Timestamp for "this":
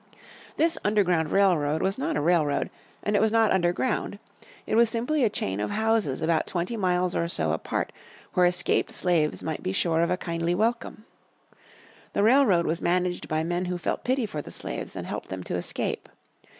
0.57-0.79